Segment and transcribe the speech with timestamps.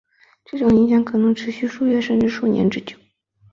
[0.45, 2.97] 这种影响可能持续数月甚至数年之久。